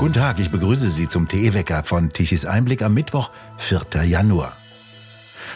[0.00, 4.04] Guten Tag, ich begrüße Sie zum TE-Wecker von Tichys Einblick am Mittwoch, 4.
[4.04, 4.56] Januar.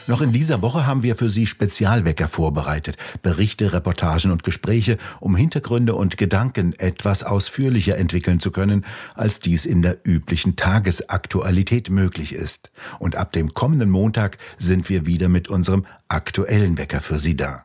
[0.07, 2.99] Noch in dieser Woche haben wir für Sie Spezialwecker vorbereitet.
[3.23, 8.85] Berichte, Reportagen und Gespräche, um Hintergründe und Gedanken etwas ausführlicher entwickeln zu können,
[9.15, 12.71] als dies in der üblichen Tagesaktualität möglich ist.
[12.99, 17.65] Und ab dem kommenden Montag sind wir wieder mit unserem aktuellen Wecker für Sie da.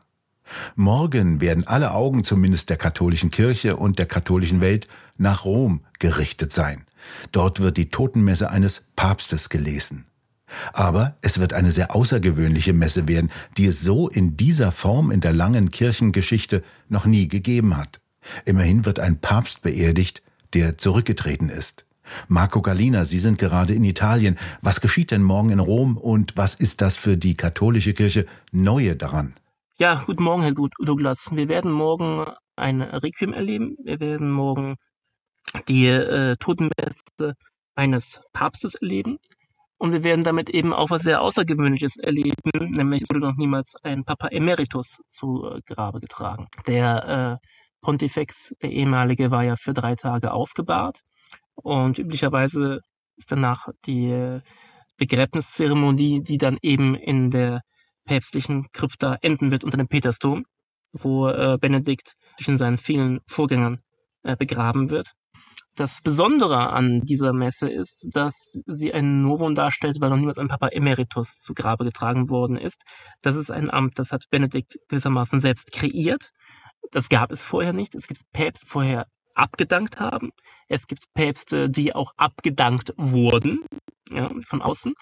[0.74, 6.52] Morgen werden alle Augen zumindest der katholischen Kirche und der katholischen Welt nach Rom gerichtet
[6.52, 6.84] sein.
[7.32, 10.06] Dort wird die Totenmesse eines Papstes gelesen.
[10.72, 15.20] Aber es wird eine sehr außergewöhnliche Messe werden, die es so in dieser Form in
[15.20, 18.00] der langen Kirchengeschichte noch nie gegeben hat.
[18.44, 21.86] Immerhin wird ein Papst beerdigt, der zurückgetreten ist.
[22.26, 24.36] Marco Galina, Sie sind gerade in Italien.
[24.62, 28.96] Was geschieht denn morgen in Rom und was ist das für die katholische Kirche Neue
[28.96, 29.34] daran?
[29.80, 31.30] Ja, guten Morgen, Herr Douglas.
[31.32, 33.76] Wir werden morgen ein Requiem erleben.
[33.82, 34.76] Wir werden morgen
[35.68, 37.32] die äh, Totenmesse
[37.74, 39.16] eines Papstes erleben.
[39.78, 43.74] Und wir werden damit eben auch was sehr Außergewöhnliches erleben, nämlich es wurde noch niemals
[43.82, 46.48] ein Papa Emeritus zu äh, Grabe getragen.
[46.66, 47.46] Der äh,
[47.80, 51.00] Pontifex, der ehemalige, war ja für drei Tage aufgebahrt
[51.54, 52.80] und üblicherweise
[53.16, 54.42] ist danach die äh,
[54.98, 57.62] Begräbniszeremonie, die dann eben in der
[58.10, 60.44] päpstlichen Krypta enden wird unter dem Petersdom,
[60.92, 63.78] wo äh, Benedikt zwischen seinen vielen Vorgängern
[64.24, 65.12] äh, begraben wird.
[65.76, 68.34] Das Besondere an dieser Messe ist, dass
[68.66, 72.82] sie ein Novum darstellt, weil noch niemals ein Papa Emeritus zu Grabe getragen worden ist.
[73.22, 76.30] Das ist ein Amt, das hat Benedikt gewissermaßen selbst kreiert.
[76.90, 77.94] Das gab es vorher nicht.
[77.94, 80.30] Es gibt Päpste vorher abgedankt haben.
[80.66, 83.60] Es gibt Päpste, die auch abgedankt wurden,
[84.10, 84.94] ja, von außen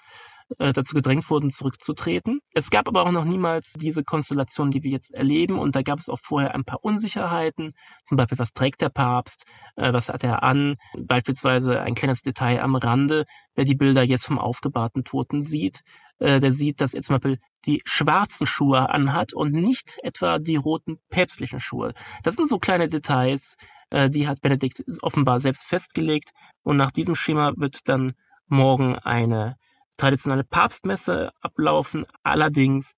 [0.57, 2.39] äh, dazu gedrängt wurden, zurückzutreten.
[2.53, 5.59] Es gab aber auch noch niemals diese Konstellation, die wir jetzt erleben.
[5.59, 7.73] Und da gab es auch vorher ein paar Unsicherheiten.
[8.05, 9.45] Zum Beispiel, was trägt der Papst?
[9.75, 10.75] Äh, was hat er an?
[10.97, 13.25] Beispielsweise ein kleines Detail am Rande.
[13.55, 15.81] Wer die Bilder jetzt vom aufgebahrten Toten sieht,
[16.19, 20.55] äh, der sieht, dass er zum Beispiel die schwarzen Schuhe anhat und nicht etwa die
[20.55, 21.93] roten päpstlichen Schuhe.
[22.23, 23.57] Das sind so kleine Details,
[23.91, 26.31] äh, die hat Benedikt offenbar selbst festgelegt.
[26.63, 28.13] Und nach diesem Schema wird dann
[28.47, 29.57] morgen eine
[29.99, 32.93] traditionelle Papstmesse ablaufen, allerdings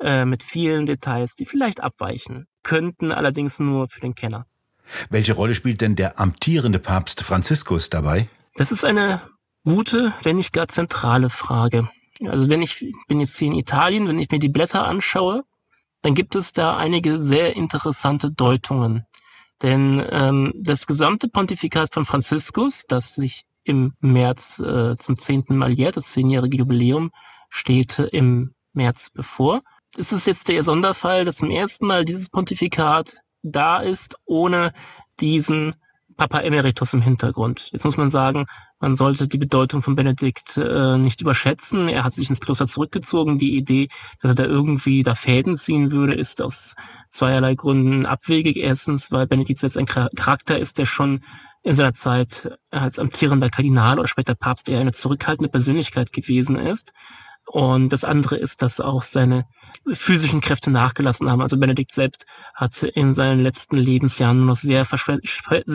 [0.00, 4.46] äh, mit vielen Details, die vielleicht abweichen, könnten allerdings nur für den Kenner.
[5.10, 8.28] Welche Rolle spielt denn der amtierende Papst Franziskus dabei?
[8.56, 9.20] Das ist eine
[9.64, 11.88] gute, wenn nicht gar zentrale Frage.
[12.26, 15.44] Also wenn ich bin jetzt hier in Italien, wenn ich mir die Blätter anschaue,
[16.02, 19.06] dann gibt es da einige sehr interessante Deutungen.
[19.62, 25.72] Denn ähm, das gesamte Pontifikat von Franziskus, das sich im März äh, zum zehnten Mal
[25.72, 25.96] jährt.
[25.96, 27.10] Das zehnjährige Jubiläum
[27.48, 29.60] steht im März bevor.
[29.96, 34.72] Es ist jetzt der Sonderfall, dass zum ersten Mal dieses Pontifikat da ist, ohne
[35.20, 35.74] diesen
[36.16, 37.68] Papa Emeritus im Hintergrund.
[37.72, 38.46] Jetzt muss man sagen,
[38.80, 41.88] man sollte die Bedeutung von Benedikt äh, nicht überschätzen.
[41.88, 43.38] Er hat sich ins Kloster zurückgezogen.
[43.38, 43.88] Die Idee,
[44.20, 46.74] dass er da irgendwie da Fäden ziehen würde, ist aus
[47.08, 48.56] zweierlei Gründen abwegig.
[48.56, 51.24] Erstens, weil Benedikt selbst ein Charakter ist, der schon
[51.64, 56.92] in seiner Zeit als amtierender Kardinal oder später Papst eher eine zurückhaltende Persönlichkeit gewesen ist.
[57.46, 59.46] Und das andere ist, dass auch seine
[59.92, 61.42] physischen Kräfte nachgelassen haben.
[61.42, 65.18] Also Benedikt selbst hat in seinen letzten Lebensjahren noch sehr, sehr,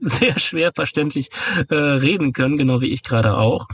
[0.00, 1.30] sehr schwer verständlich
[1.68, 3.68] äh, reden können, genau wie ich gerade auch.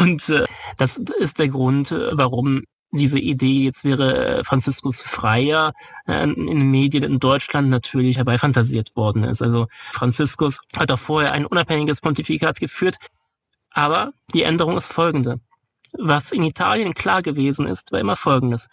[0.00, 0.44] Und äh,
[0.76, 5.72] das ist der Grund, warum diese Idee, jetzt wäre äh, Franziskus Freier
[6.06, 9.42] äh, in den Medien in Deutschland natürlich herbeifantasiert worden ist.
[9.42, 12.96] Also Franziskus hat auch vorher ein unabhängiges Pontifikat geführt,
[13.70, 15.40] aber die Änderung ist folgende.
[15.92, 18.68] Was in Italien klar gewesen ist, war immer folgendes.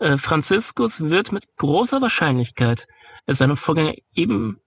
[0.00, 2.86] Äh, Franziskus wird mit großer Wahrscheinlichkeit
[3.26, 4.60] seinem Vorgänger eben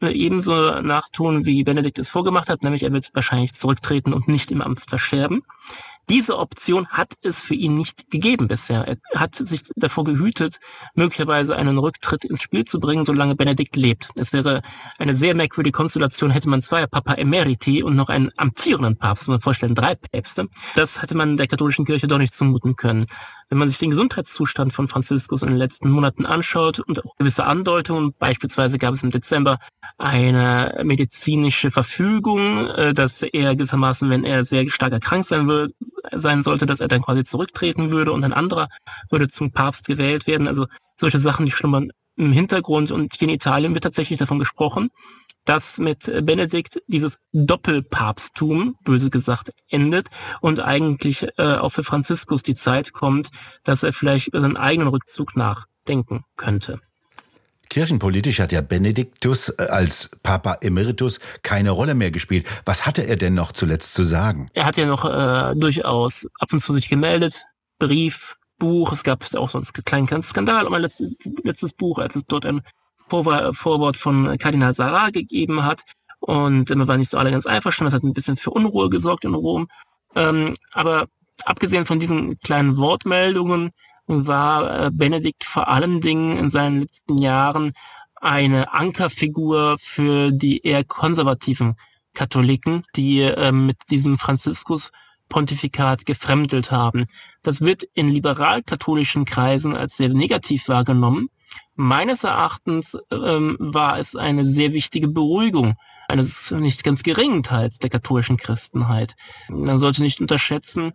[0.00, 4.62] ebenso nachtun, wie Benedikt es vorgemacht hat, nämlich er wird wahrscheinlich zurücktreten und nicht im
[4.62, 5.42] Amt versterben.
[6.08, 8.86] Diese Option hat es für ihn nicht gegeben bisher.
[8.86, 10.60] Er hat sich davor gehütet,
[10.94, 14.10] möglicherweise einen Rücktritt ins Spiel zu bringen, solange Benedikt lebt.
[14.14, 14.62] Es wäre
[14.98, 19.40] eine sehr merkwürdige Konstellation, hätte man zwei Papa Emeriti und noch einen amtierenden Papst, man
[19.40, 20.48] vorstellen, drei Päpste.
[20.76, 23.06] Das hätte man der katholischen Kirche doch nicht zumuten können.
[23.48, 27.44] Wenn man sich den Gesundheitszustand von Franziskus in den letzten Monaten anschaut und auch gewisse
[27.44, 29.58] Andeutungen, beispielsweise gab es im Dezember
[29.98, 35.72] eine medizinische Verfügung, äh, dass er gewissermaßen, wenn er sehr stark erkrankt sein würde,
[36.12, 38.68] sein sollte, dass er dann quasi zurücktreten würde und ein anderer
[39.10, 40.48] würde zum Papst gewählt werden.
[40.48, 40.66] Also
[40.96, 44.90] solche Sachen, die schlummern im Hintergrund und hier in Italien wird tatsächlich davon gesprochen,
[45.46, 50.08] dass mit Benedikt dieses Doppelpapsttum, böse gesagt, endet
[50.40, 53.30] und eigentlich äh, auch für Franziskus die Zeit kommt,
[53.64, 56.80] dass er vielleicht über seinen eigenen Rückzug nachdenken könnte.
[57.68, 62.46] Kirchenpolitisch hat ja Benediktus äh, als Papa Emeritus keine Rolle mehr gespielt.
[62.64, 64.48] Was hatte er denn noch zuletzt zu sagen?
[64.54, 67.44] Er hat ja noch äh, durchaus ab und zu sich gemeldet,
[67.78, 68.92] Brief, Buch.
[68.92, 72.46] Es gab auch sonst einen kleinen Skandal um ein letztes, letztes Buch, als es dort
[72.46, 72.62] ein
[73.08, 75.82] Vorwort von Kardinal Sarah gegeben hat.
[76.18, 77.90] Und man war nicht so alle ganz einverstanden.
[77.92, 79.68] Das hat ein bisschen für Unruhe gesorgt in Rom.
[80.14, 81.06] Ähm, aber
[81.44, 83.70] abgesehen von diesen kleinen Wortmeldungen
[84.06, 87.72] war äh, Benedikt vor allen Dingen in seinen letzten Jahren
[88.14, 91.76] eine Ankerfigur für die eher konservativen
[92.14, 97.06] Katholiken, die äh, mit diesem Franziskus-Pontifikat gefremdelt haben.
[97.42, 101.28] Das wird in liberal-katholischen Kreisen als sehr negativ wahrgenommen.
[101.76, 105.76] Meines Erachtens ähm, war es eine sehr wichtige Beruhigung
[106.08, 109.14] eines nicht ganz geringen Teils der katholischen Christenheit.
[109.48, 110.92] Man sollte nicht unterschätzen,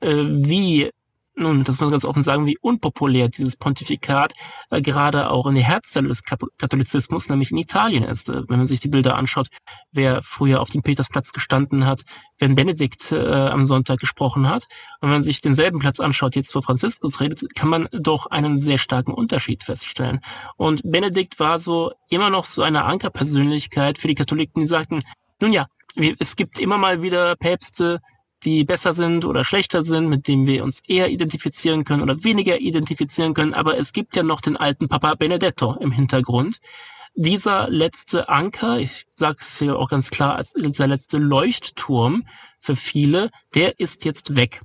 [0.00, 0.90] äh, wie
[1.34, 4.34] nun, das muss man ganz offen sagen, wie unpopulär dieses Pontifikat
[4.70, 8.28] äh, gerade auch in der Herzzelle des Katholizismus, nämlich in Italien ist.
[8.28, 9.48] Äh, wenn man sich die Bilder anschaut,
[9.92, 12.02] wer früher auf dem Petersplatz gestanden hat,
[12.38, 14.64] wenn Benedikt äh, am Sonntag gesprochen hat,
[15.00, 18.60] und wenn man sich denselben Platz anschaut, jetzt wo Franziskus redet, kann man doch einen
[18.60, 20.20] sehr starken Unterschied feststellen.
[20.56, 25.02] Und Benedikt war so immer noch so eine Ankerpersönlichkeit für die Katholiken, die sagten,
[25.40, 25.66] nun ja,
[26.18, 28.00] es gibt immer mal wieder Päpste,
[28.44, 32.60] die besser sind oder schlechter sind, mit denen wir uns eher identifizieren können oder weniger
[32.60, 33.54] identifizieren können.
[33.54, 36.58] Aber es gibt ja noch den alten Papa Benedetto im Hintergrund.
[37.14, 42.24] Dieser letzte Anker, ich sage es hier auch ganz klar, als dieser letzte Leuchtturm
[42.60, 44.62] für viele, der ist jetzt weg.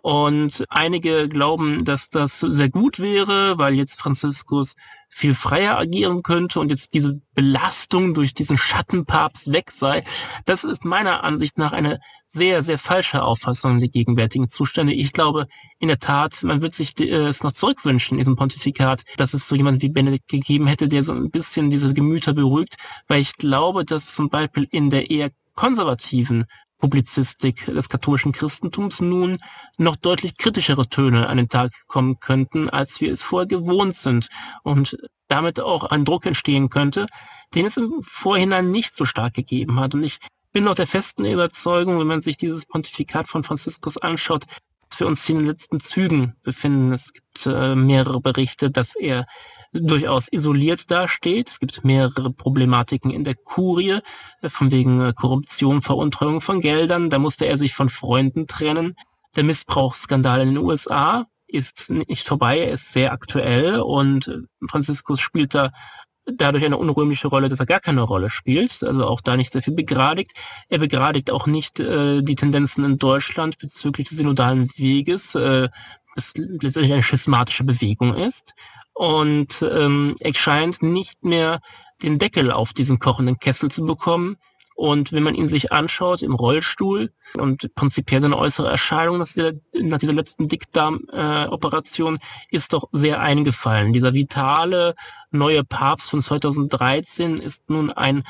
[0.00, 4.74] Und einige glauben, dass das sehr gut wäre, weil jetzt Franziskus
[5.10, 10.02] viel freier agieren könnte und jetzt diese Belastung durch diesen Schattenpapst weg sei.
[10.46, 12.00] Das ist meiner Ansicht nach eine
[12.32, 14.92] sehr, sehr falsche Auffassung der gegenwärtigen Zustände.
[14.92, 15.46] Ich glaube,
[15.78, 19.54] in der Tat, man wird sich äh, es noch zurückwünschen, diesem Pontifikat, dass es so
[19.54, 22.76] jemand wie Benedikt gegeben hätte, der so ein bisschen diese Gemüter beruhigt,
[23.08, 26.46] weil ich glaube, dass zum Beispiel in der eher konservativen
[26.78, 29.38] Publizistik des katholischen Christentums nun
[29.78, 34.28] noch deutlich kritischere Töne an den Tag kommen könnten, als wir es vorher gewohnt sind
[34.64, 34.96] und
[35.28, 37.06] damit auch ein Druck entstehen könnte,
[37.54, 39.94] den es im Vorhinein nicht so stark gegeben hat.
[39.94, 40.18] Und ich
[40.52, 44.44] bin noch der festen Überzeugung, wenn man sich dieses Pontifikat von Franziskus anschaut,
[44.90, 46.92] dass wir uns hier in den letzten Zügen befinden.
[46.92, 49.26] Es gibt äh, mehrere Berichte, dass er
[49.72, 51.48] durchaus isoliert dasteht.
[51.48, 54.00] Es gibt mehrere Problematiken in der Kurie,
[54.42, 57.08] äh, von wegen äh, Korruption, Veruntreuung von Geldern.
[57.08, 58.94] Da musste er sich von Freunden trennen.
[59.34, 64.38] Der Missbrauchsskandal in den USA ist nicht vorbei, er ist sehr aktuell und äh,
[64.68, 65.70] Franziskus spielt da
[66.26, 69.62] dadurch eine unrühmliche Rolle, dass er gar keine Rolle spielt, also auch da nicht sehr
[69.62, 70.32] viel begradigt.
[70.68, 75.68] Er begradigt auch nicht äh, die Tendenzen in Deutschland bezüglich des synodalen Weges, äh,
[76.14, 78.54] das letztendlich eine schismatische Bewegung ist.
[78.94, 81.60] Und ähm, er scheint nicht mehr
[82.02, 84.36] den Deckel auf diesen kochenden Kessel zu bekommen.
[84.82, 89.52] Und wenn man ihn sich anschaut im Rollstuhl und prinzipiell seine äußere Erscheinung nach dieser,
[89.80, 93.92] nach dieser letzten Dickdarm-Operation äh, ist doch sehr eingefallen.
[93.92, 94.96] Dieser vitale
[95.30, 98.24] neue Papst von 2013 ist nun ein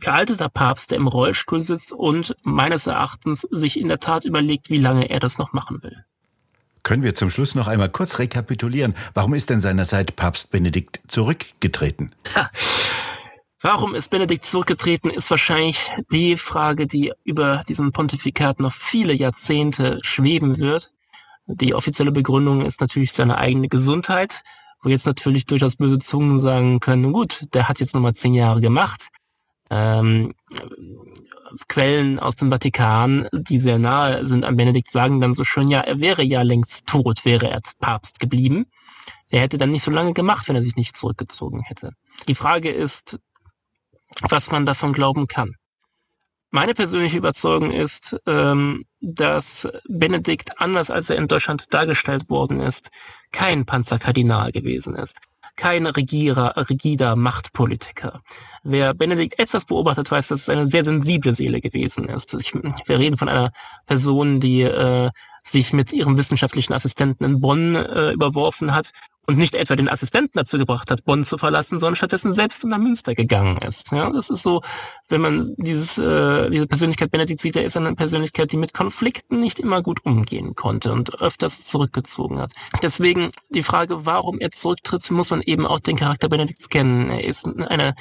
[0.00, 4.78] gealterter Papst, der im Rollstuhl sitzt und meines Erachtens sich in der Tat überlegt, wie
[4.78, 6.06] lange er das noch machen will.
[6.84, 8.94] Können wir zum Schluss noch einmal kurz rekapitulieren?
[9.12, 12.14] Warum ist denn seinerzeit Papst Benedikt zurückgetreten?
[12.34, 12.50] Ja.
[13.68, 19.98] Warum ist Benedikt zurückgetreten, ist wahrscheinlich die Frage, die über diesem Pontifikat noch viele Jahrzehnte
[20.02, 20.92] schweben wird.
[21.46, 24.44] Die offizielle Begründung ist natürlich seine eigene Gesundheit,
[24.84, 28.60] wo jetzt natürlich durchaus böse Zungen sagen können, gut, der hat jetzt nochmal zehn Jahre
[28.60, 29.08] gemacht.
[29.68, 30.32] Ähm,
[31.66, 35.80] Quellen aus dem Vatikan, die sehr nahe sind an Benedikt, sagen dann so schön, ja,
[35.80, 38.66] er wäre ja längst tot, wäre er Papst geblieben.
[39.28, 41.90] Er hätte dann nicht so lange gemacht, wenn er sich nicht zurückgezogen hätte.
[42.28, 43.18] Die Frage ist,
[44.28, 45.54] was man davon glauben kann.
[46.50, 52.90] Meine persönliche Überzeugung ist, ähm, dass Benedikt, anders als er in Deutschland dargestellt worden ist,
[53.32, 55.20] kein Panzerkardinal gewesen ist
[55.56, 58.20] kein Regierer, rigider Machtpolitiker.
[58.62, 62.34] Wer Benedikt etwas beobachtet, weiß, dass es eine sehr sensible Seele gewesen ist.
[62.34, 63.50] Ich, wir reden von einer
[63.86, 65.10] Person, die äh,
[65.42, 68.92] sich mit ihrem wissenschaftlichen Assistenten in Bonn äh, überworfen hat
[69.26, 72.78] und nicht etwa den Assistenten dazu gebracht hat, Bonn zu verlassen, sondern stattdessen selbst nach
[72.78, 73.90] Münster gegangen ist.
[73.90, 74.62] Ja, das ist so,
[75.08, 79.38] wenn man dieses, äh, diese Persönlichkeit Benedikt sieht, er ist eine Persönlichkeit, die mit Konflikten
[79.38, 82.52] nicht immer gut umgehen konnte und öfters zurückgezogen hat.
[82.82, 87.10] Deswegen die Frage, warum er zurücktritt, muss man eben auch den Charakter Benedikts kennen.
[87.10, 87.94] Er ist eine,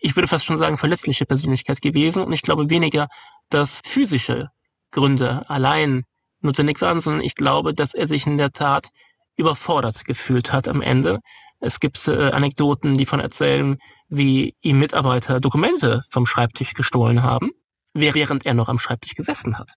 [0.00, 3.08] ich würde fast schon sagen, verletzliche Persönlichkeit gewesen und ich glaube weniger,
[3.48, 4.50] dass physische
[4.90, 6.04] Gründe allein
[6.40, 8.90] notwendig waren, sondern ich glaube, dass er sich in der Tat
[9.38, 11.20] überfordert gefühlt hat am Ende
[11.60, 13.78] Es gibt äh, Anekdoten, die von erzählen,
[14.08, 17.50] wie ihm Mitarbeiter Dokumente vom Schreibtisch gestohlen haben,
[17.94, 19.72] während er noch am Schreibtisch gesessen hat.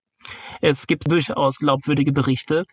[0.62, 2.64] Es gibt durchaus glaubwürdige Berichte,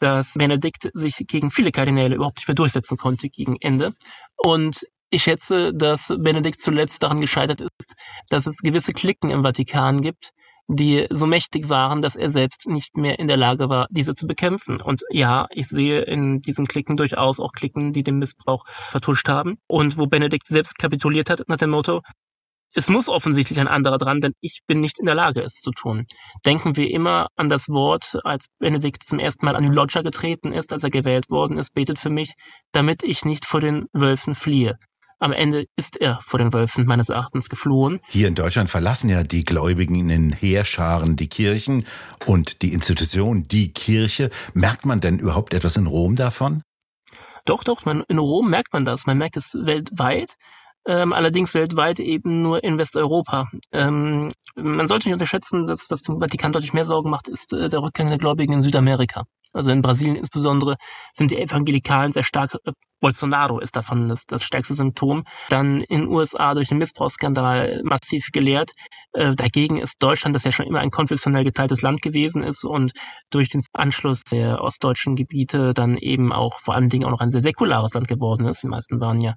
[0.00, 3.94] dass Benedikt sich gegen viele Kardinäle überhaupt nicht mehr durchsetzen konnte gegen Ende.
[4.36, 7.94] Und ich schätze, dass Benedikt zuletzt daran gescheitert ist,
[8.28, 10.32] dass es gewisse Klicken im Vatikan gibt,
[10.68, 14.26] die so mächtig waren, dass er selbst nicht mehr in der Lage war, diese zu
[14.26, 14.80] bekämpfen.
[14.80, 19.58] Und ja, ich sehe in diesen Klicken durchaus auch Klicken, die den Missbrauch vertuscht haben.
[19.68, 22.02] Und wo Benedikt selbst kapituliert hat nach dem Motto,
[22.78, 25.70] es muss offensichtlich ein anderer dran, denn ich bin nicht in der Lage, es zu
[25.70, 26.04] tun.
[26.44, 30.52] Denken wir immer an das Wort, als Benedikt zum ersten Mal an die Loggia getreten
[30.52, 32.34] ist, als er gewählt worden ist, betet für mich,
[32.72, 34.78] damit ich nicht vor den Wölfen fliehe.
[35.18, 38.00] Am Ende ist er vor den Wölfen meines Erachtens geflohen.
[38.08, 41.86] Hier in Deutschland verlassen ja die Gläubigen in Heerscharen die Kirchen
[42.26, 44.28] und die Institution, die Kirche.
[44.52, 46.62] Merkt man denn überhaupt etwas in Rom davon?
[47.46, 49.06] Doch, doch, man, in Rom merkt man das.
[49.06, 50.36] Man merkt es weltweit.
[50.86, 53.48] Ähm, allerdings weltweit eben nur in Westeuropa.
[53.72, 57.68] Ähm, man sollte nicht unterschätzen, dass was dem Vatikan deutlich mehr Sorgen macht, ist äh,
[57.68, 59.24] der Rückgang der Gläubigen in Südamerika.
[59.52, 60.76] Also in Brasilien insbesondere
[61.14, 62.56] sind die Evangelikalen sehr stark.
[62.64, 65.24] Äh, Bolsonaro ist davon das, das stärkste Symptom.
[65.48, 68.72] Dann in den USA durch den Missbrauchsskandal massiv gelehrt.
[69.12, 72.92] Äh, dagegen ist Deutschland, das ja schon immer ein konfessionell geteiltes Land gewesen ist und
[73.30, 77.30] durch den Anschluss der ostdeutschen Gebiete dann eben auch vor allen Dingen auch noch ein
[77.30, 78.62] sehr säkulares Land geworden ist.
[78.62, 79.34] Die meisten waren ja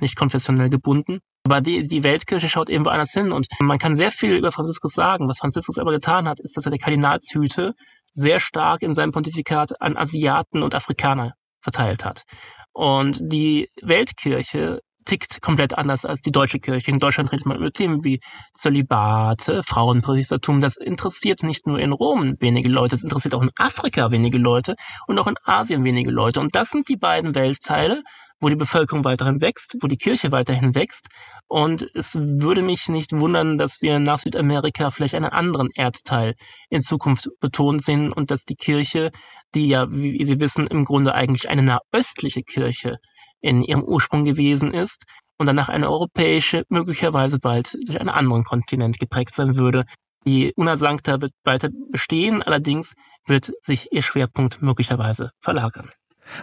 [0.00, 1.20] nicht konfessionell gebunden.
[1.44, 4.92] Aber die, die Weltkirche schaut eben woanders hin und man kann sehr viel über Franziskus
[4.92, 5.28] sagen.
[5.28, 7.74] Was Franziskus aber getan hat, ist, dass er der Kardinalshüte
[8.12, 12.24] sehr stark in seinem Pontifikat an Asiaten und Afrikaner verteilt hat.
[12.72, 16.90] Und die Weltkirche tickt komplett anders als die deutsche Kirche.
[16.90, 18.20] In Deutschland redet man über Themen wie
[18.54, 20.60] Zölibat, Frauenpriestertum.
[20.60, 24.76] Das interessiert nicht nur in Rom wenige Leute, es interessiert auch in Afrika wenige Leute
[25.06, 26.40] und auch in Asien wenige Leute.
[26.40, 28.02] Und das sind die beiden Weltteile,
[28.40, 31.08] wo die Bevölkerung weiterhin wächst, wo die Kirche weiterhin wächst.
[31.48, 36.34] Und es würde mich nicht wundern, dass wir nach Südamerika vielleicht einen anderen Erdteil
[36.70, 39.10] in Zukunft betont sehen und dass die Kirche,
[39.54, 42.98] die ja, wie Sie wissen, im Grunde eigentlich eine nahöstliche Kirche
[43.40, 45.04] in ihrem Ursprung gewesen ist
[45.38, 49.84] und danach eine europäische, möglicherweise bald durch einen anderen Kontinent geprägt sein würde.
[50.26, 52.94] Die Una Sancta wird weiter bestehen, allerdings
[53.26, 55.90] wird sich ihr Schwerpunkt möglicherweise verlagern.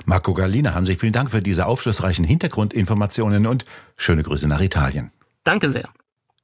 [0.05, 3.65] Marco Gallina, haben Sie vielen Dank für diese aufschlussreichen Hintergrundinformationen und
[3.97, 5.11] schöne Grüße nach Italien.
[5.43, 5.89] Danke sehr.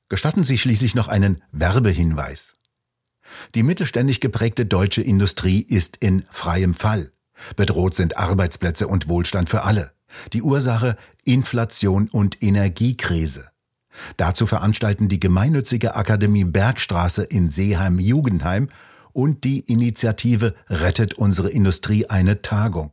[0.09, 2.57] Gestatten Sie schließlich noch einen Werbehinweis.
[3.55, 7.11] Die mittelständig geprägte deutsche Industrie ist in freiem Fall.
[7.55, 9.93] Bedroht sind Arbeitsplätze und Wohlstand für alle.
[10.33, 13.49] Die Ursache Inflation und Energiekrise.
[14.17, 18.69] Dazu veranstalten die gemeinnützige Akademie Bergstraße in Seeheim-Jugendheim
[19.13, 22.91] und die Initiative Rettet unsere Industrie eine Tagung.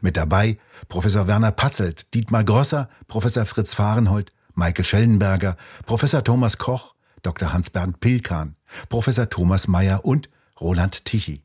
[0.00, 0.58] Mit dabei
[0.88, 5.56] Professor Werner Patzelt, Dietmar Grosser, Professor Fritz Fahrenhold, Michael Schellenberger,
[5.86, 7.52] Professor Thomas Koch, Dr.
[7.52, 8.56] Hans-Bernd Pilkan,
[8.88, 10.28] Professor Thomas Mayer und
[10.60, 11.42] Roland Tichy.